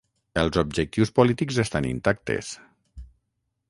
Els 0.43 0.57
objectius 0.61 1.13
polítics 1.19 1.61
estan 1.67 1.91
intactes. 1.93 2.53